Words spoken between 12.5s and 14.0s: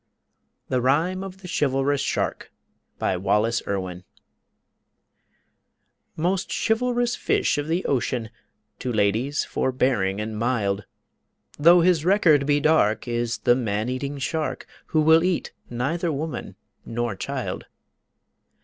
dark, is the man